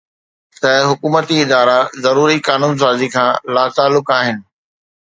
[0.61, 4.37] ته حڪومتي ادارا ضروري قانون سازي کان لاتعلق آهن